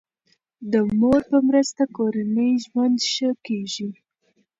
[0.71, 3.89] د مور په مرسته کورنی ژوند ښه کیږي.